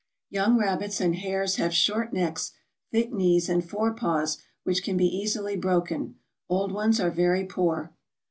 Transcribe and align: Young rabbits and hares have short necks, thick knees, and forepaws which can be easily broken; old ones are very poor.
Young 0.31 0.57
rabbits 0.57 0.99
and 0.99 1.15
hares 1.17 1.57
have 1.57 1.75
short 1.75 2.11
necks, 2.11 2.53
thick 2.91 3.13
knees, 3.13 3.47
and 3.47 3.63
forepaws 3.63 4.39
which 4.63 4.81
can 4.83 4.97
be 4.97 5.05
easily 5.05 5.55
broken; 5.55 6.15
old 6.49 6.71
ones 6.71 6.99
are 6.99 7.11
very 7.11 7.45
poor. 7.45 7.93